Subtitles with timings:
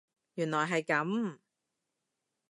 [0.33, 1.37] 原來係咁